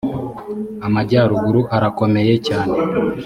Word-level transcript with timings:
amajyaruguru 0.87 1.61
arakomeye 1.75 2.33
cyane 2.47 2.73